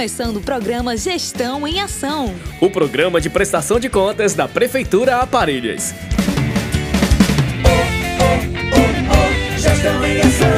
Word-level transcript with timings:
Começando 0.00 0.38
o 0.38 0.40
programa 0.40 0.96
Gestão 0.96 1.68
em 1.68 1.78
Ação. 1.78 2.34
O 2.58 2.70
programa 2.70 3.20
de 3.20 3.28
prestação 3.28 3.78
de 3.78 3.90
contas 3.90 4.32
da 4.32 4.48
Prefeitura 4.48 5.16
Aparelhas. 5.16 5.94
Gestão 9.58 10.06
em 10.06 10.20
Ação. 10.22 10.48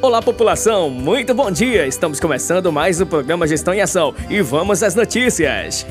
Olá, 0.00 0.22
população! 0.22 0.88
Muito 0.88 1.34
bom 1.34 1.50
dia! 1.50 1.86
Estamos 1.86 2.18
começando 2.18 2.72
mais 2.72 2.98
o 3.02 3.04
programa 3.04 3.46
Gestão 3.46 3.74
em 3.74 3.82
Ação 3.82 4.14
e 4.30 4.40
vamos 4.40 4.82
às 4.82 4.94
notícias. 4.94 5.84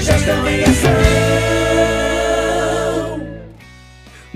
Gestão 0.00 0.48
em 0.48 0.62
Ação. 0.62 1.15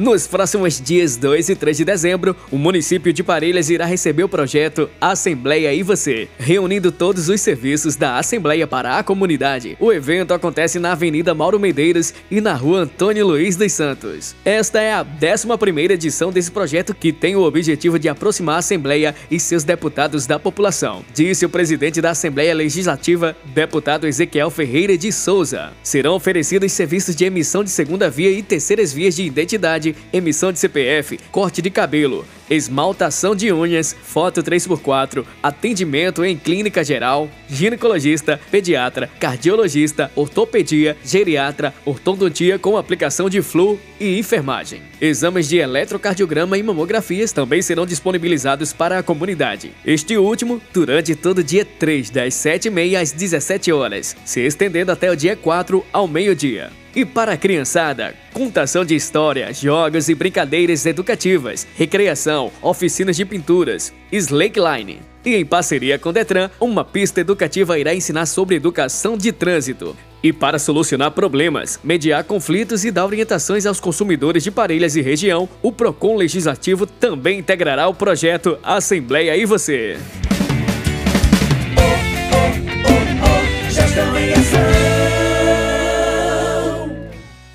Nos 0.00 0.26
próximos 0.26 0.80
dias 0.80 1.18
2 1.18 1.50
e 1.50 1.54
3 1.54 1.76
de 1.76 1.84
dezembro, 1.84 2.34
o 2.50 2.56
município 2.56 3.12
de 3.12 3.22
Parelhas 3.22 3.68
irá 3.68 3.84
receber 3.84 4.24
o 4.24 4.30
projeto 4.30 4.88
Assembleia 4.98 5.74
e 5.74 5.82
Você, 5.82 6.26
reunindo 6.38 6.90
todos 6.90 7.28
os 7.28 7.38
serviços 7.38 7.96
da 7.96 8.16
Assembleia 8.16 8.66
para 8.66 8.96
a 8.96 9.02
comunidade. 9.02 9.76
O 9.78 9.92
evento 9.92 10.32
acontece 10.32 10.78
na 10.78 10.92
Avenida 10.92 11.34
Mauro 11.34 11.60
Medeiros 11.60 12.14
e 12.30 12.40
na 12.40 12.54
Rua 12.54 12.80
Antônio 12.80 13.26
Luiz 13.26 13.56
dos 13.56 13.72
Santos. 13.72 14.34
Esta 14.42 14.80
é 14.80 14.94
a 14.94 15.04
11ª 15.04 15.90
edição 15.90 16.32
desse 16.32 16.50
projeto 16.50 16.94
que 16.94 17.12
tem 17.12 17.36
o 17.36 17.42
objetivo 17.42 17.98
de 17.98 18.08
aproximar 18.08 18.54
a 18.54 18.60
Assembleia 18.60 19.14
e 19.30 19.38
seus 19.38 19.64
deputados 19.64 20.26
da 20.26 20.38
população, 20.38 21.04
disse 21.12 21.44
o 21.44 21.50
presidente 21.50 22.00
da 22.00 22.12
Assembleia 22.12 22.54
Legislativa, 22.54 23.36
deputado 23.54 24.06
Ezequiel 24.06 24.48
Ferreira 24.48 24.96
de 24.96 25.12
Souza. 25.12 25.74
Serão 25.82 26.14
oferecidos 26.14 26.72
serviços 26.72 27.14
de 27.14 27.26
emissão 27.26 27.62
de 27.62 27.68
segunda 27.68 28.08
via 28.08 28.30
e 28.30 28.42
terceiras 28.42 28.94
vias 28.94 29.14
de 29.14 29.24
identidade 29.24 29.89
emissão 30.12 30.52
de 30.52 30.58
CPF, 30.58 31.18
corte 31.30 31.62
de 31.62 31.70
cabelo, 31.70 32.24
esmaltação 32.50 33.34
de 33.34 33.52
unhas, 33.52 33.94
foto 34.02 34.42
3x4, 34.42 35.24
atendimento 35.42 36.24
em 36.24 36.36
clínica 36.36 36.82
geral, 36.82 37.28
ginecologista, 37.48 38.40
pediatra, 38.50 39.08
cardiologista, 39.20 40.10
ortopedia, 40.16 40.96
geriatra, 41.04 41.72
ortodontia 41.84 42.58
com 42.58 42.76
aplicação 42.76 43.30
de 43.30 43.40
flu 43.40 43.78
e 44.00 44.18
enfermagem. 44.18 44.82
Exames 45.00 45.48
de 45.48 45.58
eletrocardiograma 45.58 46.58
e 46.58 46.62
mamografias 46.62 47.32
também 47.32 47.62
serão 47.62 47.86
disponibilizados 47.86 48.72
para 48.72 48.98
a 48.98 49.02
comunidade. 49.02 49.72
Este 49.86 50.16
último 50.16 50.60
durante 50.72 51.14
todo 51.14 51.38
o 51.38 51.44
dia 51.44 51.64
3, 51.64 52.10
das 52.10 52.34
7h30 52.34 53.00
às 53.00 53.12
17 53.12 53.72
horas, 53.72 54.16
se 54.24 54.40
estendendo 54.40 54.90
até 54.90 55.10
o 55.10 55.16
dia 55.16 55.36
4 55.36 55.84
ao 55.92 56.08
meio-dia. 56.08 56.79
E 56.94 57.04
para 57.04 57.32
a 57.32 57.36
criançada, 57.36 58.14
contação 58.32 58.84
de 58.84 58.96
história, 58.96 59.52
jogos 59.54 60.08
e 60.08 60.14
brincadeiras 60.14 60.84
educativas, 60.86 61.66
recreação, 61.76 62.50
oficinas 62.60 63.16
de 63.16 63.24
pinturas, 63.24 63.92
slackline. 64.10 65.00
E 65.24 65.36
em 65.36 65.44
parceria 65.44 65.98
com 65.98 66.08
o 66.08 66.12
Detran, 66.12 66.50
uma 66.58 66.84
pista 66.84 67.20
educativa 67.20 67.78
irá 67.78 67.94
ensinar 67.94 68.26
sobre 68.26 68.56
educação 68.56 69.16
de 69.16 69.30
trânsito. 69.30 69.96
E 70.22 70.32
para 70.32 70.58
solucionar 70.58 71.12
problemas, 71.12 71.78
mediar 71.84 72.24
conflitos 72.24 72.84
e 72.84 72.90
dar 72.90 73.06
orientações 73.06 73.66
aos 73.66 73.78
consumidores 73.78 74.42
de 74.42 74.50
Parelhas 74.50 74.96
e 74.96 75.00
região, 75.00 75.48
o 75.62 75.70
Procon 75.70 76.16
Legislativo 76.16 76.86
também 76.86 77.38
integrará 77.38 77.86
o 77.86 77.94
projeto 77.94 78.58
Assembleia 78.62 79.36
e 79.36 79.46
Você. 79.46 79.96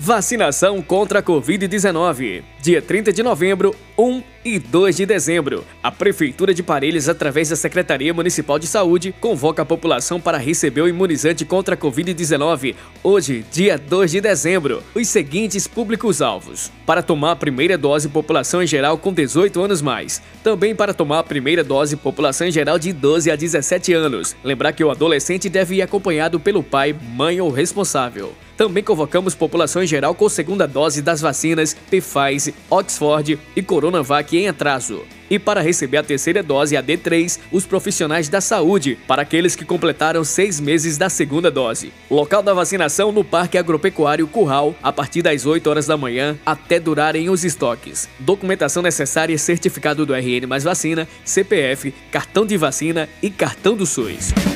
Vacinação 0.05 0.83
contra 0.83 1.17
a 1.17 1.23
Covid-19. 1.23 2.43
Dia 2.61 2.79
30 2.79 3.11
de 3.11 3.23
novembro, 3.23 3.73
1 3.97 4.21
e 4.45 4.59
2 4.59 4.97
de 4.97 5.03
dezembro. 5.03 5.66
A 5.81 5.91
Prefeitura 5.91 6.53
de 6.53 6.61
Parelhas, 6.61 7.09
através 7.09 7.49
da 7.49 7.55
Secretaria 7.55 8.13
Municipal 8.13 8.59
de 8.59 8.67
Saúde, 8.67 9.11
convoca 9.19 9.63
a 9.63 9.66
população 9.66 10.21
para 10.21 10.38
receber 10.38 10.81
o 10.81 10.88
imunizante 10.88 11.43
contra 11.43 11.73
a 11.73 11.77
Covid-19. 11.77 12.75
Hoje, 13.03 13.43
dia 13.51 13.79
2 13.79 14.11
de 14.11 14.21
dezembro, 14.21 14.83
os 14.93 15.07
seguintes 15.07 15.66
públicos-alvos. 15.66 16.72
Para 16.85 17.01
tomar 17.01 17.31
a 17.31 17.35
primeira 17.35 17.75
dose, 17.75 18.07
população 18.07 18.61
em 18.61 18.67
geral 18.67 18.99
com 18.99 19.11
18 19.11 19.59
anos 19.59 19.81
mais. 19.81 20.22
Também 20.43 20.75
para 20.75 20.93
tomar 20.93 21.17
a 21.17 21.23
primeira 21.23 21.63
dose, 21.63 21.95
população 21.95 22.45
em 22.45 22.51
geral 22.51 22.77
de 22.77 22.93
12 22.93 23.31
a 23.31 23.35
17 23.35 23.91
anos. 23.93 24.35
Lembrar 24.43 24.72
que 24.73 24.83
o 24.83 24.91
adolescente 24.91 25.49
deve 25.49 25.77
ir 25.77 25.81
acompanhado 25.81 26.39
pelo 26.39 26.61
pai, 26.61 26.95
mãe 27.16 27.41
ou 27.41 27.49
responsável. 27.49 28.35
Também 28.57 28.83
convocamos 28.83 29.35
população 29.35 29.83
em 29.83 29.88
geral 29.88 30.16
com 30.16 30.29
segunda 30.29 30.67
dose 30.67 31.01
das 31.01 31.19
vacinas 31.19 31.75
Pfizer, 31.89 32.53
Oxford 32.69 33.38
e 33.55 33.61
Coronavac 33.61 34.38
em 34.38 34.47
atraso. 34.47 35.03
E 35.29 35.39
para 35.39 35.61
receber 35.61 35.97
a 35.97 36.03
terceira 36.03 36.43
dose, 36.43 36.77
a 36.77 36.83
D3, 36.83 37.39
os 37.51 37.66
profissionais 37.66 38.29
da 38.29 38.39
saúde, 38.39 38.97
para 39.07 39.23
aqueles 39.23 39.55
que 39.55 39.66
completaram 39.66 40.23
seis 40.23 40.59
meses 40.59 40.97
da 40.97 41.09
segunda 41.09 41.49
dose. 41.49 41.91
Local 42.09 42.43
da 42.43 42.53
vacinação 42.53 43.11
no 43.11 43.23
Parque 43.23 43.57
Agropecuário 43.57 44.27
Curral, 44.27 44.75
a 44.83 44.93
partir 44.93 45.23
das 45.23 45.45
8 45.45 45.67
horas 45.67 45.87
da 45.87 45.97
manhã 45.97 46.37
até 46.45 46.79
durarem 46.79 47.29
os 47.29 47.43
estoques. 47.43 48.07
Documentação 48.19 48.83
necessária: 48.83 49.37
certificado 49.37 50.05
do 50.05 50.13
RN 50.13 50.45
mais 50.47 50.63
vacina, 50.63 51.07
CPF, 51.23 51.93
cartão 52.11 52.45
de 52.45 52.55
vacina 52.55 53.09
e 53.22 53.29
cartão 53.29 53.75
do 53.75 53.85
SUS. 53.85 54.54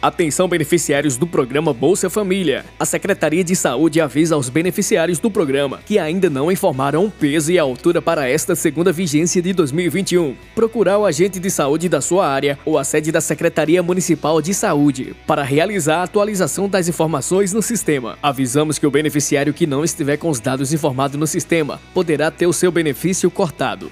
Atenção 0.00 0.46
beneficiários 0.46 1.16
do 1.16 1.26
programa 1.26 1.72
Bolsa 1.72 2.08
Família. 2.08 2.64
A 2.78 2.84
Secretaria 2.84 3.42
de 3.42 3.56
Saúde 3.56 4.00
avisa 4.00 4.36
aos 4.36 4.48
beneficiários 4.48 5.18
do 5.18 5.28
programa 5.28 5.80
que 5.84 5.98
ainda 5.98 6.30
não 6.30 6.52
informaram 6.52 7.04
o 7.04 7.10
peso 7.10 7.50
e 7.50 7.58
a 7.58 7.62
altura 7.62 8.00
para 8.00 8.28
esta 8.28 8.54
segunda 8.54 8.92
vigência 8.92 9.42
de 9.42 9.52
2021. 9.52 10.36
Procurar 10.54 10.98
o 10.98 11.04
agente 11.04 11.40
de 11.40 11.50
saúde 11.50 11.88
da 11.88 12.00
sua 12.00 12.28
área 12.28 12.56
ou 12.64 12.78
a 12.78 12.84
sede 12.84 13.10
da 13.10 13.20
Secretaria 13.20 13.82
Municipal 13.82 14.40
de 14.40 14.54
Saúde 14.54 15.16
para 15.26 15.42
realizar 15.42 15.96
a 15.96 16.02
atualização 16.04 16.68
das 16.68 16.86
informações 16.86 17.52
no 17.52 17.60
sistema. 17.60 18.16
Avisamos 18.22 18.78
que 18.78 18.86
o 18.86 18.92
beneficiário 18.92 19.52
que 19.52 19.66
não 19.66 19.82
estiver 19.82 20.16
com 20.16 20.30
os 20.30 20.38
dados 20.38 20.72
informados 20.72 21.18
no 21.18 21.26
sistema 21.26 21.80
poderá 21.92 22.30
ter 22.30 22.46
o 22.46 22.52
seu 22.52 22.70
benefício 22.70 23.28
cortado. 23.32 23.90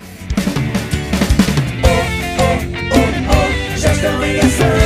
Gestão 3.77 4.25
em 4.25 4.39
Ação. 4.39 4.85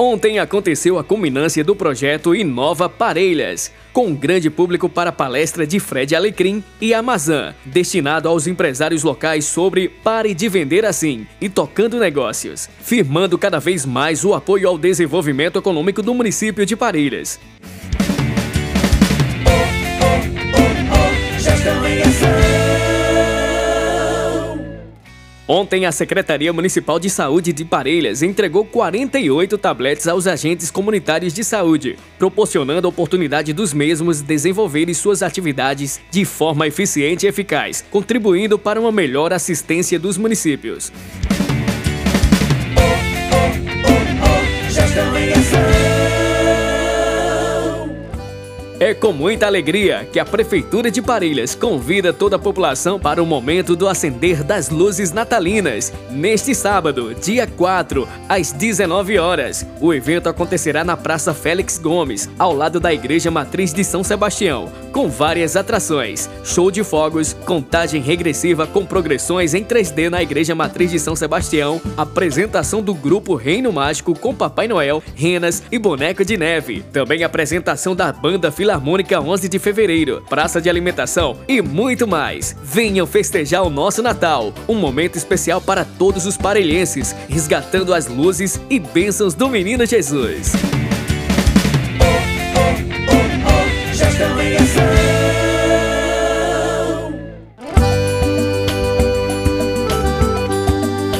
Ontem 0.00 0.38
aconteceu 0.38 0.96
a 0.96 1.02
culminância 1.02 1.64
do 1.64 1.74
projeto 1.74 2.32
Inova 2.32 2.88
Parelhas, 2.88 3.72
com 3.92 4.14
grande 4.14 4.48
público 4.48 4.88
para 4.88 5.10
a 5.10 5.12
palestra 5.12 5.66
de 5.66 5.80
Fred 5.80 6.14
Alecrim 6.14 6.62
e 6.80 6.94
Amazã, 6.94 7.52
destinado 7.64 8.28
aos 8.28 8.46
empresários 8.46 9.02
locais 9.02 9.44
sobre 9.44 9.88
Pare 9.88 10.34
de 10.34 10.48
Vender 10.48 10.84
Assim 10.84 11.26
e 11.40 11.48
Tocando 11.48 11.98
Negócios, 11.98 12.70
firmando 12.80 13.36
cada 13.36 13.58
vez 13.58 13.84
mais 13.84 14.24
o 14.24 14.34
apoio 14.34 14.68
ao 14.68 14.78
desenvolvimento 14.78 15.58
econômico 15.58 16.00
do 16.00 16.14
município 16.14 16.64
de 16.64 16.76
Parelhas. 16.76 17.40
Ontem, 25.50 25.86
a 25.86 25.92
Secretaria 25.92 26.52
Municipal 26.52 27.00
de 27.00 27.08
Saúde 27.08 27.54
de 27.54 27.64
Parelhas 27.64 28.20
entregou 28.20 28.66
48 28.66 29.56
tabletes 29.56 30.06
aos 30.06 30.26
agentes 30.26 30.70
comunitários 30.70 31.32
de 31.32 31.42
saúde, 31.42 31.96
proporcionando 32.18 32.86
a 32.86 32.90
oportunidade 32.90 33.54
dos 33.54 33.72
mesmos 33.72 34.20
desenvolverem 34.20 34.92
suas 34.92 35.22
atividades 35.22 36.00
de 36.10 36.26
forma 36.26 36.66
eficiente 36.66 37.24
e 37.24 37.30
eficaz, 37.30 37.82
contribuindo 37.90 38.58
para 38.58 38.78
uma 38.78 38.92
melhor 38.92 39.32
assistência 39.32 39.98
dos 39.98 40.18
municípios. 40.18 40.92
Com 49.00 49.12
muita 49.12 49.46
alegria 49.46 50.08
que 50.12 50.18
a 50.18 50.24
Prefeitura 50.24 50.90
de 50.90 51.00
Parelhas 51.00 51.54
convida 51.54 52.12
toda 52.12 52.36
a 52.36 52.38
população 52.38 52.98
para 52.98 53.22
o 53.22 53.26
momento 53.26 53.76
do 53.76 53.86
acender 53.86 54.42
das 54.42 54.70
luzes 54.70 55.12
natalinas, 55.12 55.92
neste 56.10 56.54
sábado, 56.54 57.14
dia 57.14 57.46
4, 57.46 58.08
às 58.28 58.50
19 58.50 59.18
horas. 59.18 59.64
O 59.80 59.94
evento 59.94 60.28
acontecerá 60.28 60.84
na 60.84 60.96
Praça 60.96 61.32
Félix 61.32 61.78
Gomes, 61.78 62.28
ao 62.38 62.52
lado 62.52 62.80
da 62.80 62.92
Igreja 62.92 63.30
Matriz 63.30 63.72
de 63.72 63.84
São 63.84 64.02
Sebastião, 64.02 64.68
com 64.92 65.08
várias 65.08 65.54
atrações, 65.54 66.28
show 66.42 66.70
de 66.70 66.82
fogos, 66.82 67.32
contagem 67.32 68.02
regressiva 68.02 68.66
com 68.66 68.84
progressões 68.84 69.54
em 69.54 69.64
3D 69.64 70.10
na 70.10 70.22
Igreja 70.22 70.54
Matriz 70.56 70.90
de 70.90 70.98
São 70.98 71.14
Sebastião, 71.14 71.80
apresentação 71.96 72.82
do 72.82 72.94
grupo 72.94 73.36
Reino 73.36 73.72
Mágico 73.72 74.18
com 74.18 74.34
Papai 74.34 74.66
Noel, 74.66 75.02
renas 75.14 75.62
e 75.70 75.78
boneco 75.78 76.24
de 76.24 76.36
neve. 76.36 76.82
Também 76.92 77.22
apresentação 77.22 77.94
da 77.94 78.12
Banda 78.12 78.50
Filarmônica 78.50 78.87
11 78.88 79.48
de 79.48 79.58
Fevereiro, 79.58 80.22
praça 80.28 80.60
de 80.60 80.70
alimentação 80.70 81.36
e 81.46 81.60
muito 81.60 82.06
mais. 82.06 82.56
Venham 82.62 83.06
festejar 83.06 83.62
o 83.62 83.70
nosso 83.70 84.02
Natal, 84.02 84.52
um 84.66 84.74
momento 84.74 85.16
especial 85.16 85.60
para 85.60 85.84
todos 85.84 86.24
os 86.24 86.36
parelhenses, 86.38 87.14
resgatando 87.28 87.92
as 87.92 88.06
luzes 88.06 88.58
e 88.70 88.78
bênçãos 88.78 89.34
do 89.34 89.48
Menino 89.50 89.84
Jesus. 89.84 90.52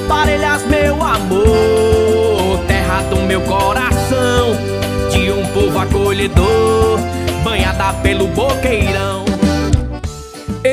Parelhas, 0.09 0.67
meu 0.67 1.03
amor, 1.03 2.65
terra 2.67 3.03
do 3.03 3.17
meu 3.23 3.43
coração, 3.43 4.57
de 5.11 5.31
um 5.31 5.47
povo 5.49 5.79
acolhedor, 5.79 6.88
banhada 7.59 7.93
pelo 8.03 8.29
boqueirão. 8.29 9.28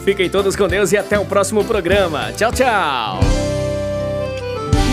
Fiquem 0.00 0.28
todos 0.28 0.56
com 0.56 0.68
Deus 0.68 0.92
e 0.92 0.96
até 0.96 1.18
o 1.18 1.24
próximo 1.24 1.64
programa. 1.64 2.32
Tchau, 2.36 2.52
tchau! 2.52 3.20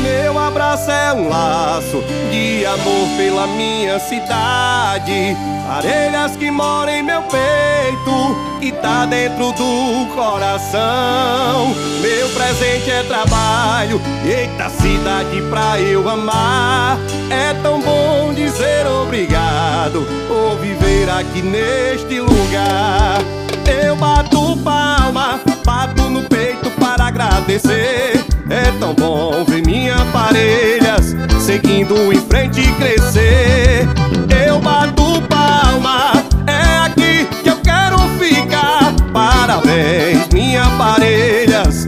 Meu 0.01 0.39
abraço 0.39 0.89
é 0.89 1.13
um 1.13 1.27
laço 1.27 2.01
de 2.31 2.65
amor 2.65 3.07
pela 3.17 3.47
minha 3.47 3.99
cidade. 3.99 5.35
Parelhas 5.67 6.35
que 6.37 6.49
moram 6.49 6.93
em 6.93 7.03
meu 7.03 7.21
peito 7.23 8.61
e 8.61 8.71
tá 8.71 9.05
dentro 9.05 9.51
do 9.51 10.07
coração. 10.15 11.75
Meu 12.01 12.29
presente 12.29 12.89
é 12.89 13.03
trabalho, 13.03 14.01
eita 14.25 14.69
cidade 14.69 15.41
pra 15.49 15.79
eu 15.79 16.07
amar. 16.07 16.97
É 17.29 17.53
tão 17.61 17.81
bom 17.81 18.33
dizer 18.33 18.87
obrigado 18.87 20.07
por 20.27 20.57
viver 20.59 21.09
aqui 21.09 21.41
neste 21.41 22.21
lugar. 22.21 23.19
Eu 23.67 23.95
bato 23.95 24.57
palma, 24.57 25.39
bato 25.65 26.03
no 26.03 26.23
peito 26.23 26.69
para 26.79 27.07
agradecer. 27.07 28.25
É 28.49 28.71
tão 28.79 28.93
bom 28.93 29.43
ver 29.43 29.65
minha 29.65 29.97
parelhas 30.13 31.15
seguindo 31.47 32.11
em 32.11 32.19
frente 32.21 32.59
e 32.59 32.71
crescer. 32.73 33.87
Eu 34.45 34.59
bato 34.59 35.21
palma, 35.29 36.11
é 36.45 36.77
aqui 36.85 37.25
que 37.41 37.49
eu 37.49 37.55
quero 37.61 37.97
ficar. 38.19 38.93
Parabéns, 39.13 40.27
minha 40.33 40.65
parelhas, 40.77 41.87